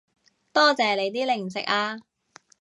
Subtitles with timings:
[0.51, 1.99] 多謝你啲零食啊